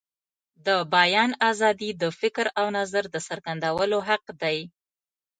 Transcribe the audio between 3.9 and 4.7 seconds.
حق دی.